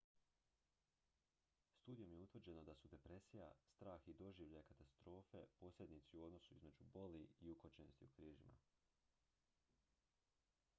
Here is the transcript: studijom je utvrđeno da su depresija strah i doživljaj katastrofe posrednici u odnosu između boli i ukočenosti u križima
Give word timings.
studijom 1.79 2.13
je 2.13 2.21
utvrđeno 2.23 2.63
da 2.69 2.75
su 2.75 2.87
depresija 2.93 3.51
strah 3.75 4.07
i 4.07 4.13
doživljaj 4.23 4.63
katastrofe 4.71 5.43
posrednici 5.59 6.17
u 6.17 6.23
odnosu 6.29 6.53
između 6.55 6.83
boli 6.99 7.27
i 7.39 7.49
ukočenosti 7.51 8.05
u 8.05 8.15
križima 8.17 8.57